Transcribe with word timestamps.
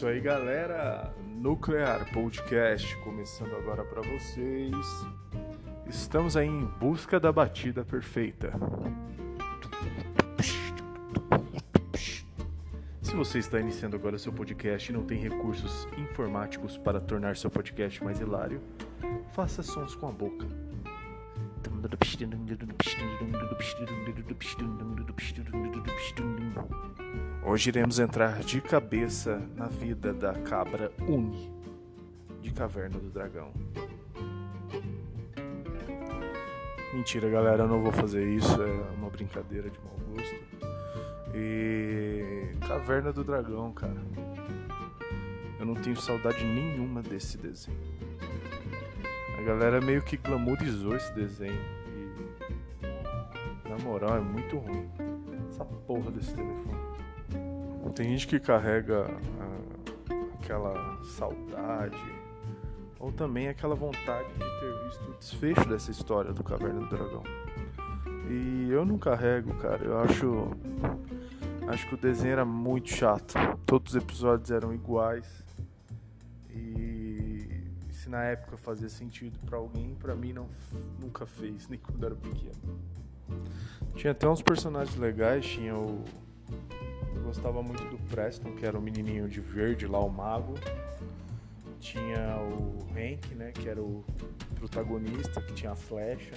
isso 0.00 0.06
aí, 0.06 0.18
galera. 0.18 1.14
Nuclear 1.26 2.10
Podcast 2.10 2.96
começando 3.04 3.54
agora 3.54 3.84
para 3.84 4.00
vocês. 4.00 4.74
Estamos 5.86 6.38
aí 6.38 6.48
em 6.48 6.64
busca 6.64 7.20
da 7.20 7.30
batida 7.30 7.84
perfeita. 7.84 8.50
Se 13.02 13.14
você 13.14 13.40
está 13.40 13.60
iniciando 13.60 13.94
agora 13.94 14.16
seu 14.16 14.32
podcast 14.32 14.90
e 14.90 14.94
não 14.94 15.04
tem 15.04 15.18
recursos 15.18 15.86
informáticos 15.98 16.78
para 16.78 16.98
tornar 16.98 17.36
seu 17.36 17.50
podcast 17.50 18.02
mais 18.02 18.20
hilário, 18.20 18.62
faça 19.34 19.62
sons 19.62 19.94
com 19.94 20.08
a 20.08 20.12
boca. 20.12 20.69
Hoje 27.44 27.70
iremos 27.70 27.98
entrar 27.98 28.40
de 28.40 28.60
cabeça 28.60 29.38
na 29.56 29.66
vida 29.66 30.12
da 30.12 30.34
cabra 30.34 30.92
Uni 31.08 31.50
de 32.40 32.50
Caverna 32.52 32.98
do 32.98 33.10
Dragão. 33.10 33.52
Mentira, 36.92 37.28
galera, 37.28 37.64
eu 37.64 37.68
não 37.68 37.82
vou 37.82 37.92
fazer 37.92 38.26
isso, 38.26 38.62
é 38.62 38.94
uma 38.96 39.10
brincadeira 39.10 39.70
de 39.70 39.78
mau 39.80 39.96
gosto. 40.08 40.34
E 41.34 42.50
Caverna 42.66 43.12
do 43.12 43.22
Dragão, 43.22 43.72
cara. 43.72 44.02
Eu 45.58 45.66
não 45.66 45.74
tenho 45.74 45.96
saudade 45.96 46.44
nenhuma 46.44 47.02
desse 47.02 47.36
desenho. 47.36 47.89
A 49.40 49.42
galera 49.42 49.80
meio 49.80 50.02
que 50.02 50.18
glamourizou 50.18 50.94
esse 50.94 51.12
desenho 51.14 51.60
e 53.64 53.68
na 53.68 53.78
moral 53.78 54.18
é 54.18 54.20
muito 54.20 54.58
ruim 54.58 54.86
essa 55.48 55.64
porra 55.64 56.10
desse 56.10 56.34
telefone. 56.34 56.80
Tem 57.94 58.08
gente 58.08 58.26
que 58.26 58.40
carrega 58.40 59.06
ah, 59.38 60.14
aquela 60.40 60.98
saudade 61.04 61.96
ou 62.98 63.12
também 63.12 63.48
aquela 63.48 63.74
vontade 63.74 64.28
de 64.32 64.38
ter 64.38 64.84
visto 64.84 65.10
o 65.10 65.18
desfecho 65.18 65.68
dessa 65.68 65.90
história 65.90 66.32
do 66.32 66.42
Caverna 66.42 66.80
do 66.80 66.86
Dragão. 66.88 67.22
E 68.30 68.70
eu 68.70 68.86
não 68.86 68.96
carrego, 68.96 69.54
cara. 69.56 69.84
Eu 69.84 69.98
acho 70.00 70.50
acho 71.68 71.88
que 71.88 71.94
o 71.94 71.98
desenho 71.98 72.32
era 72.32 72.44
muito 72.44 72.88
chato. 72.88 73.34
Todos 73.66 73.94
os 73.94 74.02
episódios 74.02 74.50
eram 74.50 74.72
iguais. 74.72 75.44
E 76.48 77.29
se 78.00 78.08
na 78.08 78.24
época 78.24 78.56
fazia 78.56 78.88
sentido 78.88 79.38
para 79.44 79.58
alguém, 79.58 79.94
para 79.94 80.14
mim 80.14 80.32
não 80.32 80.48
nunca 80.98 81.26
fez, 81.26 81.68
nem 81.68 81.78
quando 81.78 82.04
era 82.04 82.14
pequeno. 82.14 82.80
Tinha 83.94 84.12
até 84.12 84.28
uns 84.28 84.40
personagens 84.40 84.96
legais, 84.96 85.44
tinha 85.44 85.76
o 85.76 86.02
eu 87.14 87.22
gostava 87.22 87.62
muito 87.62 87.84
do 87.84 87.98
Preston, 88.08 88.52
que 88.52 88.64
era 88.64 88.78
o 88.78 88.80
menininho 88.80 89.28
de 89.28 89.40
verde 89.40 89.86
lá, 89.86 90.00
o 90.00 90.08
mago. 90.08 90.54
Tinha 91.78 92.36
o 92.38 92.86
Hank, 92.92 93.34
né, 93.34 93.52
que 93.52 93.68
era 93.68 93.80
o 93.80 94.04
protagonista, 94.54 95.40
que 95.40 95.52
tinha 95.52 95.72
a 95.72 95.76
flecha. 95.76 96.34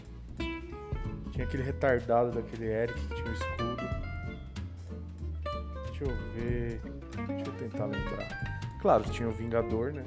Tinha 1.32 1.46
aquele 1.46 1.64
retardado 1.64 2.32
daquele 2.32 2.66
Eric 2.66 3.00
que 3.00 3.16
tinha 3.16 3.28
o 3.28 3.34
escudo. 3.34 3.84
Deixa 5.88 6.04
eu 6.04 6.16
ver. 6.34 6.82
Deixa 7.28 7.50
eu 7.50 7.54
tentar 7.58 7.86
lembrar. 7.86 8.62
Claro, 8.82 9.04
tinha 9.06 9.30
o 9.30 9.32
Vingador, 9.32 9.94
né? 9.94 10.06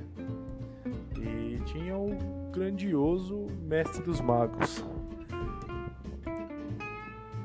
Tinha 1.66 1.96
o 1.96 2.16
grandioso 2.50 3.46
Mestre 3.60 4.02
dos 4.02 4.20
Magos. 4.20 4.84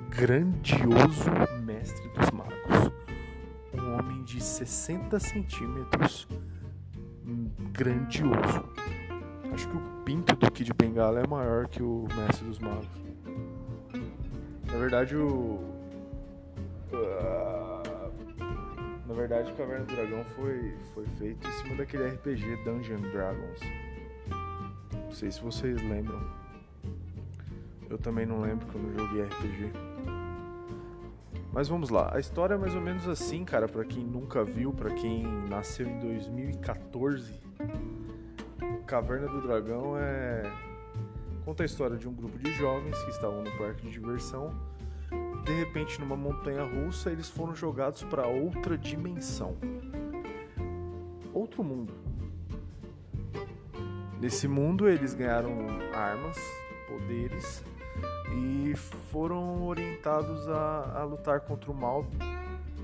Grandioso 0.10 1.30
Mestre 1.64 2.08
dos 2.10 2.32
Magos 2.32 2.92
de 4.32 4.42
60 4.42 5.20
centímetros, 5.20 6.28
grandioso. 7.74 8.64
Acho 9.54 9.68
que 9.68 9.76
o 9.76 9.82
pinto 10.06 10.36
do 10.38 10.50
Kid 10.50 10.74
Bengala 10.74 11.20
é 11.20 11.28
maior 11.28 11.68
que 11.68 11.84
o 11.84 12.08
Mestre 12.16 12.48
dos 12.48 12.60
Magos. 12.60 12.88
Na 14.68 14.78
verdade, 14.78 15.18
o. 15.18 15.60
Uh, 16.94 17.82
na 19.06 19.14
verdade, 19.14 19.52
Caverna 19.54 19.86
do 19.86 19.94
Dragão 19.94 20.24
foi, 20.36 20.74
foi 20.94 21.06
feito 21.18 21.46
em 21.46 21.52
cima 21.52 21.76
daquele 21.76 22.08
RPG 22.08 22.64
Dungeon 22.64 23.02
Dragons. 23.12 23.60
Não 25.12 25.18
sei 25.18 25.30
se 25.30 25.42
vocês 25.42 25.76
lembram. 25.84 26.22
Eu 27.90 27.98
também 27.98 28.26
não 28.26 28.40
lembro 28.40 28.66
que 28.66 28.76
eu 28.76 28.82
não 28.82 28.94
joguei 28.94 29.24
RPG. 29.24 29.74
Mas 31.52 31.68
vamos 31.68 31.90
lá, 31.90 32.16
a 32.16 32.20
história 32.22 32.54
é 32.54 32.58
mais 32.58 32.74
ou 32.74 32.80
menos 32.80 33.06
assim, 33.10 33.44
cara, 33.44 33.68
para 33.68 33.84
quem 33.84 34.06
nunca 34.06 34.42
viu, 34.46 34.72
para 34.72 34.90
quem 34.92 35.28
nasceu 35.50 35.86
em 35.86 36.00
2014. 36.00 37.34
Caverna 38.88 39.28
do 39.28 39.42
Dragão 39.42 39.98
é 39.98 40.44
conta 41.44 41.64
a 41.64 41.66
história 41.66 41.98
de 41.98 42.08
um 42.08 42.14
grupo 42.14 42.40
de 42.40 42.50
jovens 42.54 42.98
que 43.04 43.10
estavam 43.10 43.44
no 43.44 43.52
parque 43.58 43.82
de 43.82 43.92
diversão. 43.92 44.56
De 45.44 45.52
repente, 45.52 46.00
numa 46.00 46.16
montanha 46.16 46.64
russa, 46.64 47.12
eles 47.12 47.28
foram 47.28 47.54
jogados 47.54 48.02
para 48.04 48.26
outra 48.28 48.78
dimensão. 48.78 49.58
Outro 51.34 51.66
mundo. 51.66 52.01
Nesse 54.22 54.48
mundo, 54.48 54.88
eles 54.88 55.16
ganharam 55.16 55.52
armas, 55.96 56.38
poderes 56.88 57.64
e 58.32 58.76
foram 59.12 59.64
orientados 59.64 60.48
a, 60.48 61.00
a 61.00 61.04
lutar 61.04 61.40
contra 61.40 61.72
o 61.72 61.74
mal 61.74 62.06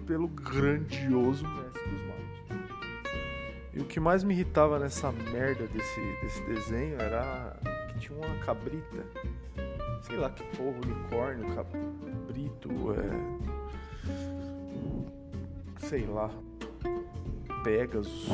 pelo 0.07 0.27
grandioso 0.27 1.47
mestre 1.47 1.83
dos 1.89 2.01
magos. 2.07 2.41
E 3.71 3.79
o 3.79 3.85
que 3.85 3.99
mais 3.99 4.23
me 4.23 4.33
irritava 4.33 4.79
nessa 4.79 5.11
merda 5.11 5.67
desse, 5.67 6.01
desse 6.23 6.41
desenho 6.47 6.99
era 6.99 7.55
que 7.89 7.99
tinha 7.99 8.17
uma 8.17 8.43
cabrita, 8.43 9.05
sei 10.01 10.17
lá 10.17 10.31
que 10.31 10.43
porra, 10.57 10.75
unicórnio, 10.83 11.55
cabrito, 11.55 12.71
é. 12.93 13.11
sei 15.87 16.07
lá, 16.07 16.31
Pegasus. 17.63 18.27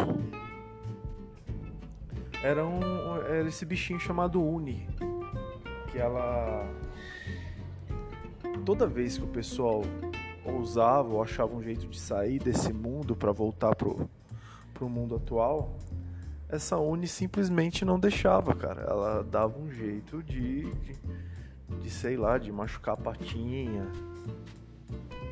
Era, 2.44 2.66
um, 2.66 3.16
era 3.26 3.48
esse 3.48 3.66
bichinho 3.66 4.00
chamado 4.00 4.44
Uni, 4.44 4.86
que 5.90 5.98
ela 5.98 6.68
toda 8.66 8.86
vez 8.86 9.18
que 9.18 9.24
o 9.24 9.28
pessoal 9.28 9.82
ousava 10.46 11.10
ou 11.10 11.24
achava 11.24 11.56
um 11.56 11.62
jeito 11.62 11.88
de 11.88 12.00
sair 12.00 12.40
desse 12.40 12.74
mundo 12.74 13.16
para 13.16 13.32
voltar 13.32 13.76
pro, 13.76 14.10
pro 14.74 14.90
mundo 14.90 15.16
atual, 15.16 15.78
essa 16.50 16.78
Uni 16.78 17.08
simplesmente 17.08 17.86
não 17.86 18.00
deixava, 18.00 18.54
cara. 18.54 18.82
Ela 18.82 19.24
dava 19.24 19.58
um 19.58 19.72
jeito 19.72 20.22
de, 20.22 20.72
de, 20.74 20.96
de 21.82 21.90
sei 21.90 22.18
lá, 22.18 22.38
de 22.38 22.52
machucar 22.52 22.94
a 22.96 22.98
patinha, 22.98 23.88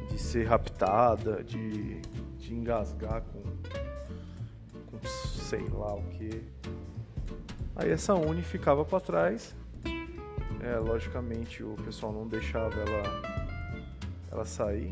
de 0.10 0.18
ser 0.18 0.46
raptada, 0.46 1.44
de, 1.44 2.02
de 2.38 2.54
engasgar 2.54 3.22
com, 3.22 3.42
com 4.90 5.08
sei 5.08 5.68
lá 5.70 5.94
o 5.94 6.04
que. 6.04 6.44
Aí 7.82 7.92
essa 7.92 8.14
Uni 8.14 8.44
ficava 8.44 8.86
para 8.86 9.00
trás 9.00 9.56
é, 10.64 10.78
logicamente 10.78 11.64
o 11.64 11.76
pessoal 11.84 12.14
não 12.14 12.28
deixava 12.28 12.74
ela, 12.76 13.04
ela 14.32 14.46
sair. 14.46 14.90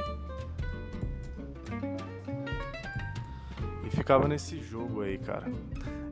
E 3.85 3.89
ficava 3.95 4.27
nesse 4.27 4.59
jogo 4.61 5.01
aí, 5.01 5.19
cara. 5.19 5.45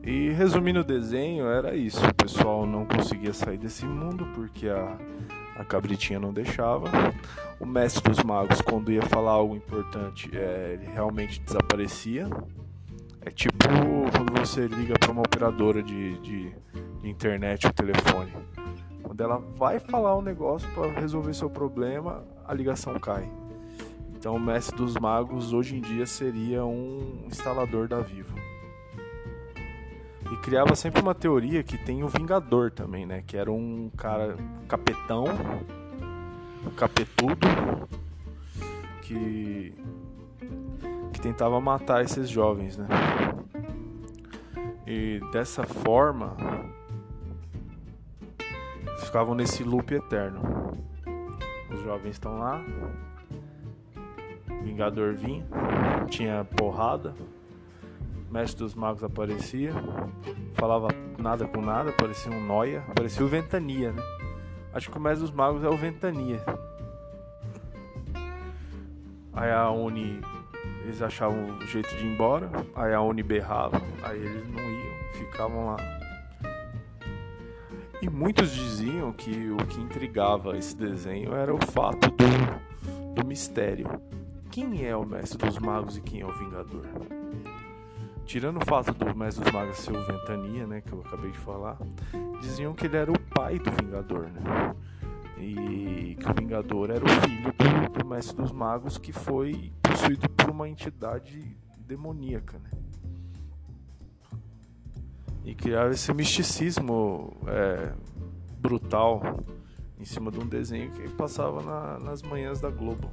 E 0.04 0.30
resumindo 0.30 0.80
o 0.80 0.84
desenho, 0.84 1.46
era 1.46 1.74
isso. 1.74 2.04
O 2.06 2.14
pessoal 2.14 2.64
não 2.64 2.86
conseguia 2.86 3.32
sair 3.34 3.58
desse 3.58 3.84
mundo 3.84 4.26
porque 4.34 4.68
a, 4.68 4.96
a 5.56 5.64
cabritinha 5.64 6.20
não 6.20 6.32
deixava. 6.32 6.88
O 7.58 7.66
mestre 7.66 8.02
dos 8.08 8.22
magos, 8.22 8.60
quando 8.60 8.92
ia 8.92 9.02
falar 9.02 9.32
algo 9.32 9.56
importante, 9.56 10.30
é, 10.32 10.78
ele 10.80 10.86
realmente 10.86 11.40
desaparecia. 11.40 12.28
É 13.22 13.30
tipo 13.30 13.58
quando 14.16 14.38
você 14.38 14.66
liga 14.66 14.94
para 14.98 15.10
uma 15.10 15.22
operadora 15.22 15.82
de, 15.82 16.18
de, 16.18 16.52
de 17.00 17.08
internet 17.08 17.66
ou 17.66 17.72
telefone. 17.72 18.32
Quando 19.02 19.20
ela 19.20 19.38
vai 19.56 19.78
falar 19.78 20.16
um 20.16 20.22
negócio 20.22 20.68
para 20.74 21.00
resolver 21.00 21.34
seu 21.34 21.50
problema, 21.50 22.24
a 22.46 22.54
ligação 22.54 22.98
cai. 22.98 23.28
Então 24.16 24.34
o 24.34 24.40
mestre 24.40 24.76
dos 24.76 24.94
magos 24.96 25.52
hoje 25.52 25.76
em 25.76 25.80
dia 25.80 26.06
seria 26.06 26.64
um 26.64 27.24
instalador 27.26 27.86
da 27.86 28.00
Vivo. 28.00 28.34
E 30.32 30.36
criava 30.38 30.74
sempre 30.74 31.00
uma 31.00 31.14
teoria 31.14 31.62
que 31.62 31.78
tem 31.78 32.02
o 32.02 32.08
Vingador 32.08 32.70
também, 32.70 33.06
né? 33.06 33.22
Que 33.26 33.36
era 33.36 33.50
um 33.50 33.90
cara 33.96 34.36
capetão, 34.68 35.24
capetudo, 36.76 37.46
que 39.02 39.72
que 41.18 41.22
tentava 41.22 41.60
matar 41.60 42.04
esses 42.04 42.28
jovens, 42.28 42.78
né? 42.78 42.86
E 44.86 45.20
dessa 45.32 45.64
forma, 45.64 46.36
ficavam 49.04 49.34
nesse 49.34 49.64
loop 49.64 49.92
eterno. 49.92 50.40
Os 51.72 51.82
jovens 51.82 52.12
estão 52.12 52.38
lá, 52.38 52.64
Vingador 54.62 55.14
vinha, 55.14 55.44
tinha 56.08 56.44
porrada, 56.44 57.14
Mestre 58.30 58.60
dos 58.60 58.74
Magos 58.74 59.02
aparecia, 59.02 59.72
falava 60.54 60.88
nada 61.18 61.48
com 61.48 61.60
nada, 61.60 61.92
parecia 61.92 62.30
um 62.30 62.46
noia, 62.46 62.82
parecia 62.94 63.24
o 63.24 63.28
Ventania, 63.28 63.92
né? 63.92 64.02
Acho 64.72 64.90
que 64.90 64.96
o 64.96 65.00
Mestre 65.00 65.22
dos 65.22 65.32
Magos 65.32 65.64
é 65.64 65.68
o 65.68 65.76
Ventania. 65.76 66.44
Aí 69.32 69.50
a 69.50 69.70
Uni, 69.70 70.20
eles 70.88 71.02
achavam 71.02 71.58
o 71.58 71.66
jeito 71.66 71.94
de 71.96 72.06
ir 72.06 72.12
embora, 72.12 72.50
aí 72.74 72.94
a 72.94 73.00
Uni 73.02 73.22
berrava, 73.22 73.80
aí 74.02 74.18
eles 74.18 74.48
não 74.48 74.62
iam, 74.62 75.12
ficavam 75.12 75.66
lá. 75.66 75.76
E 78.00 78.08
muitos 78.08 78.50
diziam 78.54 79.12
que 79.12 79.50
o 79.50 79.56
que 79.66 79.80
intrigava 79.80 80.56
esse 80.56 80.74
desenho 80.74 81.34
era 81.34 81.54
o 81.54 81.58
fato 81.72 82.10
do, 82.10 83.14
do 83.14 83.26
mistério. 83.26 84.00
Quem 84.50 84.86
é 84.86 84.96
o 84.96 85.04
Mestre 85.04 85.36
dos 85.36 85.58
Magos 85.58 85.98
e 85.98 86.00
quem 86.00 86.22
é 86.22 86.26
o 86.26 86.32
Vingador? 86.32 86.86
tirando 88.24 88.58
o 88.58 88.66
fato 88.66 88.92
do 88.92 89.16
Mestre 89.16 89.42
dos 89.42 89.52
Magos 89.52 89.78
ser 89.78 89.96
o 89.96 90.04
Ventania, 90.04 90.66
né, 90.66 90.82
que 90.82 90.92
eu 90.92 91.00
acabei 91.00 91.30
de 91.30 91.38
falar, 91.38 91.78
diziam 92.42 92.74
que 92.74 92.84
ele 92.84 92.98
era 92.98 93.10
o 93.10 93.18
pai 93.18 93.58
do 93.58 93.70
Vingador, 93.70 94.28
né? 94.28 94.74
E 95.38 96.14
que 96.20 96.30
o 96.30 96.34
Vingador 96.34 96.90
era 96.90 97.02
o 97.02 97.08
filho 97.08 97.54
do, 97.54 97.98
do 97.98 98.06
Mestre 98.06 98.36
dos 98.36 98.52
Magos 98.52 98.98
que 98.98 99.12
foi 99.12 99.72
possuído 99.82 100.28
por 100.28 100.47
uma 100.58 100.68
entidade 100.68 101.56
demoníaca, 101.78 102.58
né? 102.58 102.70
E 105.44 105.54
criava 105.54 105.92
esse 105.92 106.12
misticismo 106.12 107.36
é, 107.46 107.94
brutal 108.58 109.22
em 109.98 110.04
cima 110.04 110.32
de 110.32 110.40
um 110.40 110.46
desenho 110.46 110.90
que 110.90 111.08
passava 111.10 111.62
na, 111.62 111.98
nas 112.00 112.22
manhãs 112.22 112.60
da 112.60 112.70
Globo. 112.70 113.08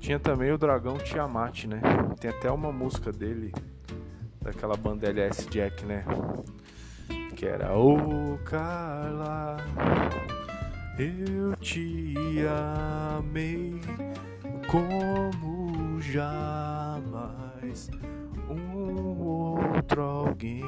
Tinha 0.00 0.18
também 0.18 0.50
o 0.50 0.58
dragão 0.58 0.98
Tiamat, 0.98 1.66
né? 1.66 1.80
Tem 2.20 2.30
até 2.30 2.50
uma 2.50 2.72
música 2.72 3.12
dele, 3.12 3.54
daquela 4.42 4.76
banda 4.76 5.08
LS 5.08 5.48
Jack, 5.48 5.86
né? 5.86 6.04
Que 7.36 7.46
era 7.46 7.78
O 7.78 8.38
Carla, 8.44 9.56
eu 10.98 11.54
te 11.56 12.14
amei 13.16 13.80
como 14.68 16.00
jamais 16.00 17.90
um 18.48 19.20
outro 19.20 20.02
alguém 20.02 20.62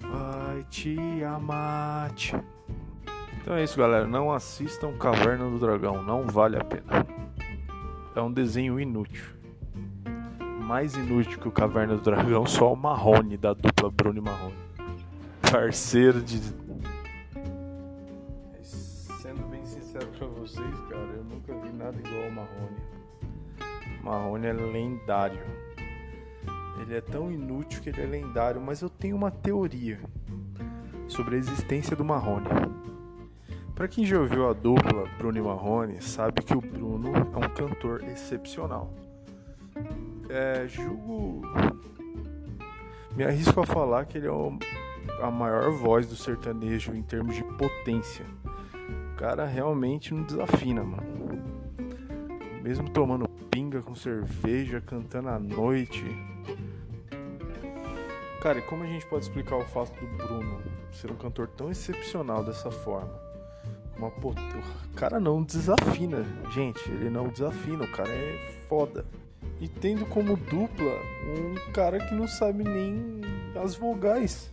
vai 0.00 0.64
te 0.70 0.96
amar. 1.24 2.10
Então 3.40 3.54
é 3.54 3.64
isso, 3.64 3.76
galera. 3.76 4.06
Não 4.06 4.32
assistam 4.32 4.96
Caverna 4.96 5.50
do 5.50 5.58
Dragão, 5.58 6.02
não 6.02 6.26
vale 6.26 6.56
a 6.56 6.64
pena 6.64 7.04
é 8.14 8.20
um 8.20 8.32
desenho 8.32 8.78
inútil. 8.78 9.24
Mais 10.60 10.94
inútil 10.94 11.38
que 11.38 11.48
o 11.48 11.52
Caverna 11.52 11.96
do 11.96 12.02
Dragão, 12.02 12.46
só 12.46 12.72
o 12.72 12.76
Marrone 12.76 13.36
da 13.36 13.52
dupla 13.52 13.90
Bruno 13.90 14.18
e 14.18 14.22
Marrone. 14.22 14.54
Parceiro 15.50 16.20
de. 16.22 16.40
Vocês, 20.52 20.80
cara, 20.82 21.12
eu 21.16 21.24
nunca 21.24 21.54
vi 21.54 21.72
nada 21.72 21.96
igual 21.98 22.24
ao 22.24 22.30
Marrone. 22.30 22.76
Marrone 24.02 24.46
é 24.46 24.52
lendário. 24.52 25.40
Ele 26.78 26.94
é 26.94 27.00
tão 27.00 27.32
inútil 27.32 27.80
que 27.80 27.88
ele 27.88 28.02
é 28.02 28.06
lendário, 28.06 28.60
mas 28.60 28.82
eu 28.82 28.90
tenho 28.90 29.16
uma 29.16 29.30
teoria 29.30 29.98
sobre 31.08 31.36
a 31.36 31.38
existência 31.38 31.96
do 31.96 32.04
Marrone. 32.04 32.46
Para 33.74 33.88
quem 33.88 34.04
já 34.04 34.18
ouviu 34.18 34.46
a 34.48 34.52
dupla 34.52 35.08
Bruno 35.16 35.38
e 35.38 35.42
Marrone, 35.42 36.02
sabe 36.02 36.42
que 36.42 36.54
o 36.54 36.60
Bruno 36.60 37.14
é 37.14 37.36
um 37.36 37.54
cantor 37.54 38.04
excepcional. 38.04 38.92
É, 40.28 40.66
julgo. 40.68 41.42
Me 43.16 43.24
arrisco 43.24 43.58
a 43.60 43.66
falar 43.66 44.04
que 44.04 44.18
ele 44.18 44.26
é 44.26 45.22
a 45.22 45.30
maior 45.30 45.70
voz 45.70 46.06
do 46.06 46.16
sertanejo 46.16 46.94
em 46.94 47.02
termos 47.02 47.34
de 47.36 47.44
potência. 47.56 48.26
Cara 49.22 49.46
realmente 49.46 50.12
não 50.12 50.24
desafina, 50.24 50.82
mano. 50.82 51.40
Mesmo 52.60 52.90
tomando 52.90 53.28
pinga 53.52 53.80
com 53.80 53.94
cerveja, 53.94 54.80
cantando 54.80 55.28
à 55.28 55.38
noite. 55.38 56.04
Cara, 58.42 58.58
e 58.58 58.62
como 58.62 58.82
a 58.82 58.86
gente 58.88 59.06
pode 59.06 59.24
explicar 59.24 59.54
o 59.54 59.64
fato 59.64 59.92
do 59.94 60.16
Bruno 60.16 60.60
ser 60.90 61.12
um 61.12 61.14
cantor 61.14 61.46
tão 61.46 61.70
excepcional 61.70 62.42
dessa 62.42 62.68
forma? 62.72 63.16
uma 63.96 64.10
pot... 64.10 64.36
O 64.90 64.94
cara 64.96 65.20
não 65.20 65.44
desafina, 65.44 66.26
gente. 66.50 66.90
Ele 66.90 67.08
não 67.08 67.28
desafina, 67.28 67.84
o 67.84 67.92
cara 67.92 68.10
é 68.10 68.64
foda. 68.68 69.06
E 69.60 69.68
tendo 69.68 70.04
como 70.06 70.36
dupla 70.36 70.98
um 71.38 71.72
cara 71.72 72.00
que 72.00 72.12
não 72.12 72.26
sabe 72.26 72.64
nem 72.64 73.20
as 73.54 73.76
vogais. 73.76 74.50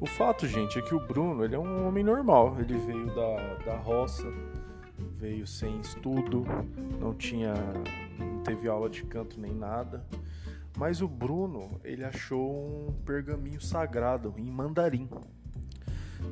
O 0.00 0.06
fato, 0.06 0.46
gente, 0.46 0.78
é 0.78 0.82
que 0.82 0.94
o 0.94 1.00
Bruno 1.00 1.44
ele 1.44 1.54
é 1.54 1.58
um 1.58 1.86
homem 1.86 2.04
normal. 2.04 2.56
Ele 2.58 2.76
veio 2.78 3.06
da, 3.14 3.54
da 3.64 3.76
roça, 3.76 4.26
veio 5.16 5.46
sem 5.46 5.80
estudo, 5.80 6.44
não 6.98 7.14
tinha 7.14 7.54
não 8.18 8.42
teve 8.42 8.68
aula 8.68 8.88
de 8.88 9.04
canto 9.04 9.40
nem 9.40 9.54
nada. 9.54 10.04
Mas 10.76 11.02
o 11.02 11.08
Bruno, 11.08 11.80
ele 11.84 12.04
achou 12.04 12.88
um 12.88 12.92
pergaminho 13.04 13.60
sagrado 13.60 14.34
em 14.38 14.50
mandarim. 14.50 15.08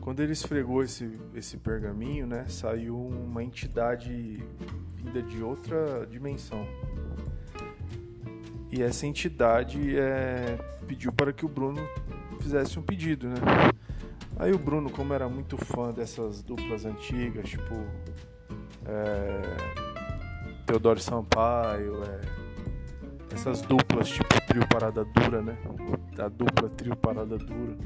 Quando 0.01 0.23
ele 0.23 0.33
esfregou 0.33 0.83
esse, 0.83 1.19
esse 1.35 1.57
pergaminho, 1.57 2.27
né, 2.27 2.47
saiu 2.49 2.99
uma 2.99 3.43
entidade 3.43 4.43
vinda 4.95 5.23
de 5.23 5.43
outra 5.43 6.07
dimensão. 6.07 6.67
E 8.71 8.83
essa 8.83 9.07
entidade 9.07 9.99
é, 9.99 10.59
pediu 10.87 11.13
para 11.13 11.33
que 11.33 11.45
o 11.45 11.49
Bruno 11.49 11.81
fizesse 12.41 12.79
um 12.79 12.83
pedido, 12.83 13.29
né? 13.29 13.37
Aí 14.39 14.53
o 14.53 14.59
Bruno, 14.59 14.91
como 14.91 15.13
era 15.13 15.29
muito 15.29 15.57
fã 15.57 15.93
dessas 15.93 16.43
duplas 16.43 16.85
antigas, 16.85 17.49
tipo 17.49 17.75
é, 18.87 19.41
Teodoro 20.67 21.01
Sampaio, 21.01 22.03
é, 22.05 22.21
essas 23.35 23.63
duplas 23.63 24.09
tipo 24.09 24.41
trio 24.47 24.67
parada 24.69 25.05
dura, 25.05 25.43
né? 25.43 25.57
A 26.19 26.29
dupla 26.29 26.69
trio 26.69 26.95
parada 26.95 27.39
dura. 27.39 27.77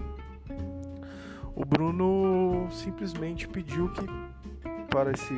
O 1.55 1.65
Bruno 1.65 2.69
simplesmente 2.71 3.47
pediu 3.47 3.89
que 3.93 4.05
para 4.89 5.11
esse, 5.11 5.35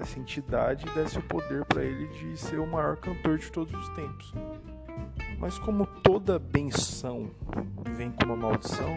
essa 0.00 0.18
entidade 0.18 0.86
desse 0.94 1.18
o 1.18 1.22
poder 1.22 1.64
para 1.66 1.84
ele 1.84 2.06
de 2.08 2.38
ser 2.38 2.58
o 2.58 2.66
maior 2.66 2.96
cantor 2.96 3.38
de 3.38 3.52
todos 3.52 3.74
os 3.74 3.88
tempos. 3.90 4.32
Mas 5.44 5.58
como 5.58 5.84
toda 5.84 6.38
benção 6.38 7.30
vem 7.94 8.10
com 8.10 8.24
uma 8.24 8.34
maldição, 8.34 8.88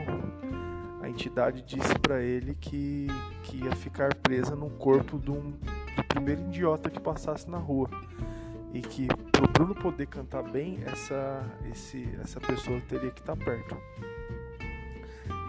a 1.02 1.10
entidade 1.10 1.62
disse 1.62 2.00
para 2.00 2.22
ele 2.22 2.56
que, 2.56 3.08
que 3.44 3.66
ia 3.66 3.76
ficar 3.76 4.16
presa 4.16 4.56
no 4.56 4.70
corpo 4.70 5.20
de 5.20 5.30
um 5.30 5.52
do 5.52 6.04
primeiro 6.08 6.44
idiota 6.44 6.90
que 6.90 7.02
passasse 7.02 7.50
na 7.50 7.58
rua. 7.58 7.90
E 8.74 8.80
que 8.80 9.10
pro 9.30 9.46
Bruno 9.50 9.76
poder 9.76 10.08
cantar 10.08 10.42
bem, 10.42 10.80
essa, 10.86 11.44
esse, 11.70 12.08
essa 12.22 12.40
pessoa 12.40 12.80
teria 12.88 13.12
que 13.12 13.20
estar 13.20 13.36
tá 13.36 13.44
perto. 13.44 13.76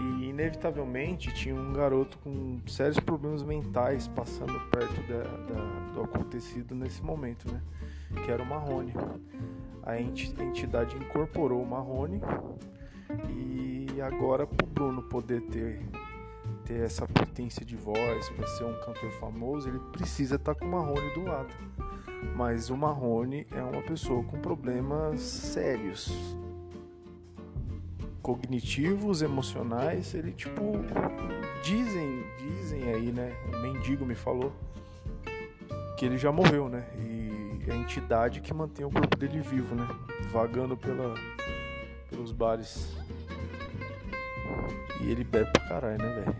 E 0.01 0.25
inevitavelmente 0.31 1.33
tinha 1.33 1.55
um 1.55 1.75
garoto 1.75 2.19
com 2.19 2.59
sérios 2.67 2.99
problemas 2.99 3.45
mentais 3.45 4.09
passando 4.09 4.59
perto 4.69 5.01
da, 5.07 5.23
da, 5.23 5.93
do 5.95 6.03
acontecido 6.03 6.75
nesse 6.75 7.01
momento, 7.05 7.49
né? 7.53 7.63
Que 8.25 8.33
era 8.33 8.43
o 8.43 8.47
Marrone. 8.47 8.93
A 9.89 9.99
entidade 9.99 10.97
incorporou 10.99 11.63
o 11.63 11.67
Marrone 11.67 12.21
e 13.31 14.01
agora 14.03 14.47
pro 14.47 14.67
Bruno 14.67 15.03
poder 15.03 15.41
ter 15.41 15.81
ter 16.67 16.83
essa 16.83 17.07
potência 17.07 17.65
de 17.65 17.75
voz, 17.75 18.29
para 18.29 18.47
ser 18.47 18.65
um 18.65 18.79
cantor 18.81 19.11
famoso, 19.13 19.71
ele 19.71 19.79
precisa 19.93 20.37
estar 20.37 20.55
tá 20.55 20.61
com 20.61 20.67
o 20.67 20.71
Marrone 20.71 21.15
do 21.15 21.25
lado. 21.25 21.55
Mas 22.37 22.69
o 22.69 22.77
Marrone 22.77 23.47
é 23.51 23.63
uma 23.63 23.81
pessoa 23.81 24.23
com 24.25 24.39
problemas 24.39 25.21
sérios, 25.21 26.37
cognitivos, 28.21 29.23
emocionais. 29.23 30.13
Ele 30.13 30.33
tipo 30.33 30.61
dizem, 31.63 32.25
dizem 32.39 32.93
aí, 32.93 33.11
né? 33.11 33.35
O 33.47 33.63
mendigo 33.63 34.05
me 34.05 34.15
falou 34.15 34.53
que 35.97 36.05
ele 36.05 36.19
já 36.19 36.31
morreu, 36.31 36.69
né? 36.69 36.87
E 36.99 37.28
é 37.69 37.73
a 37.73 37.77
entidade 37.77 38.41
que 38.41 38.53
mantém 38.53 38.85
o 38.85 38.91
corpo 38.91 39.17
dele 39.17 39.41
vivo, 39.41 39.75
né? 39.75 39.87
Vagando 40.31 40.77
pela, 40.77 41.15
pelos 42.11 42.33
bares 42.33 42.97
e 45.01 45.11
ele 45.11 45.25
bebe 45.25 45.51
pra 45.53 45.69
caralho, 45.69 45.99
né, 45.99 46.15
velho? 46.15 46.37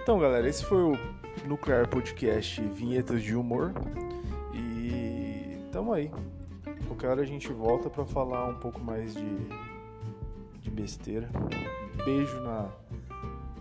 Então, 0.00 0.18
galera, 0.18 0.48
esse 0.48 0.64
foi 0.64 0.82
o 0.82 0.98
Nuclear 1.46 1.88
Podcast 1.88 2.60
Vinhetas 2.62 3.22
de 3.22 3.34
Humor. 3.34 3.72
E 4.54 5.58
tamo 5.72 5.92
aí. 5.92 6.10
Qualquer 6.86 7.08
hora 7.08 7.22
a 7.22 7.26
gente 7.26 7.52
volta 7.52 7.90
para 7.90 8.04
falar 8.04 8.46
um 8.46 8.54
pouco 8.54 8.80
mais 8.80 9.14
de, 9.14 9.38
de 10.60 10.70
besteira. 10.70 11.28
Beijo 12.04 12.40
na, 12.40 12.68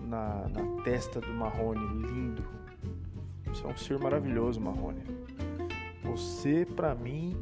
na, 0.02 0.48
na 0.50 0.82
testa 0.84 1.20
do 1.20 1.34
Marrone, 1.34 2.08
lindo. 2.08 2.44
Você 3.46 3.66
é 3.66 3.68
um 3.68 3.78
ser 3.78 4.00
maravilhoso, 4.00 4.60
Marrone. 4.60 5.17
Você, 6.08 6.66
pra 6.66 6.96
mim, 6.96 7.40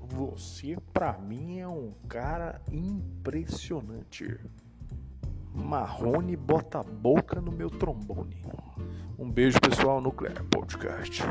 você, 0.00 0.76
pra 0.92 1.18
mim, 1.18 1.58
é 1.58 1.68
um 1.68 1.92
cara 2.08 2.62
impressionante. 2.72 4.38
Marrone 5.54 6.36
bota 6.36 6.80
a 6.80 6.82
boca 6.82 7.40
no 7.40 7.52
meu 7.52 7.68
trombone. 7.68 8.42
Um 9.18 9.30
beijo, 9.30 9.58
pessoal, 9.60 10.00
Nuclear 10.00 10.42
Podcast. 10.44 11.22